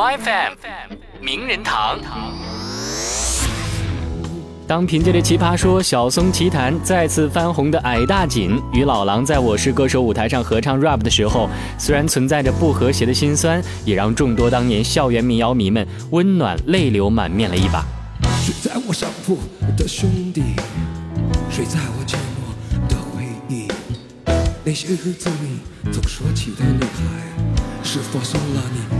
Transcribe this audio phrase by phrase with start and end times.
[0.00, 1.98] My FM 名人堂。
[4.66, 17.84] 当凭借着《奇葩说》《小松奇谈》再次翻红的矮大紧与老狼在我是歌手舞台上合唱 rap 的时候，虽然存在着不和谐的心酸，也让众多当年校园民谣迷们温暖泪流满面了一把。
[18.42, 19.36] 睡在我上铺
[19.76, 20.42] 的兄弟，
[21.50, 23.68] 睡在我寂寞的回忆，
[24.64, 25.58] 那些日子里
[25.92, 28.99] 总说起的女孩，是否送了你？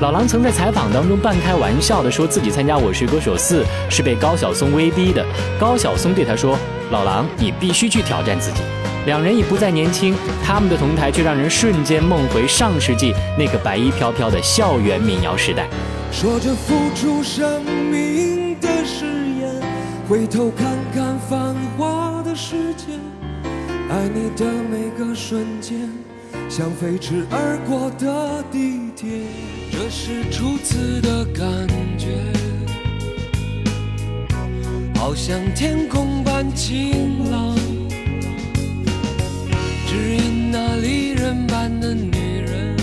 [0.00, 5.26] 老狼曾在采访当中半开玩笑的说自己参加《我是歌手四》是被高晓松威逼的。
[5.58, 6.56] 高晓松对他说
[6.92, 8.60] ：“老狼，你必须去挑战自己。”
[9.06, 15.66] 两人已不再年轻，他们的同台却让人瞬间梦回上世纪那个白衣飘飘的校园民谣时代。
[16.12, 19.04] 说着付出生命的誓
[19.40, 19.60] 言，
[20.08, 22.84] 回头看看繁华的世界，
[23.90, 25.90] 爱你的每个瞬间。
[26.48, 29.08] 像飞驰而过的地铁，
[29.90, 31.46] 是初次的感
[31.96, 32.08] 觉，
[34.96, 37.56] 好像天空般晴朗，
[39.86, 42.10] 只因那离人般的女
[42.46, 42.76] 人，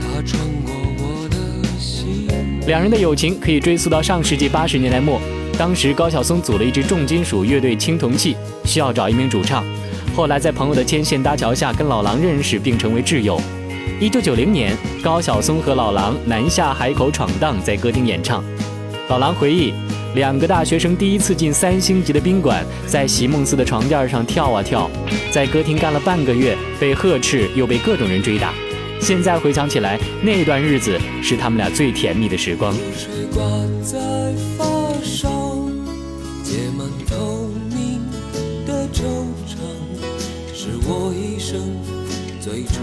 [0.00, 1.36] 她穿过我的
[1.78, 2.26] 心。
[2.66, 5.20] 两人的友情可以追溯到上世纪八十年代末，
[5.56, 9.64] 当时高晓松组了一支重金属乐队青铜器，需要找一名主唱。
[10.14, 13.40] 后来在朋友的牵线搭桥下，跟老狼认识并成为挚友。
[14.00, 18.42] 一九九零年，高晓松和老狼南下海口闯荡，在歌厅演唱。
[19.08, 19.72] 老狼回忆，
[20.14, 24.90] 两个大学生第一次进三星级的宾馆，在席梦思的床垫上跳啊跳，
[25.30, 28.52] 在歌厅干了半个月，被呵斥又被各种人追打。
[29.00, 32.74] 现在回想起来，那段日子是他们俩最甜蜜的时光。
[33.82, 33.98] 在
[40.84, 41.58] 我一生
[42.42, 42.82] 最初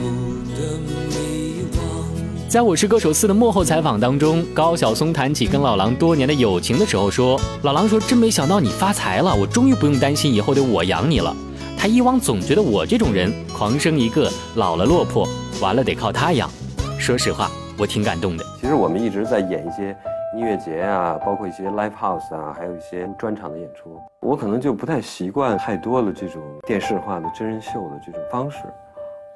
[0.56, 2.48] 的迷惘。
[2.48, 11.36] 在《我是歌手四的幕后采访当中，高晓松谈起跟老狼多年的友情的时候说：“老狼说，真没想到你发财了，我终于不用担心以后得我养你了。
[11.78, 15.28] 他以往总觉得我这种人狂生一个，老了落魄，
[15.62, 16.50] 完了得靠他养。
[16.98, 18.46] 说实话，我挺感动的。
[18.62, 19.94] 其实我们一直在演一些
[20.38, 24.00] 音乐节啊，包括一些 live house 啊，还有一些专场的演出。
[24.22, 28.58] 我可能就不太习惯太多的这种电视化的真人秀的这种方式，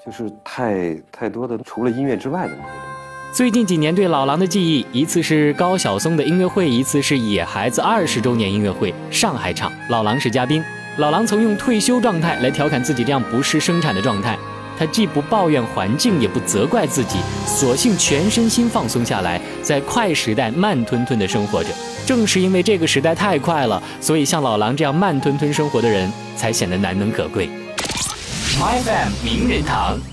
[0.05, 10.63] 就是太太多的除了音乐之外的那些东西。”最近几年对老狼的记忆，一次是高晓松的音乐会，一次是野孩子二十周年音乐会，上海场，老狼是嘉宾。
[10.97, 14.37] 老狼曾用退休状态来调侃自己这样不是生产的状态，
[14.77, 17.17] 他既不抱怨环境，也不责怪自己，
[17.47, 21.69] 索性全身心放松下来，在快时代慢吞吞的生活着。
[22.05, 27.49] 正是因为这个时代太快了，所以像老狼这样慢吞吞生活的人才显得难能可贵。
[28.59, 30.12] FM 名人堂。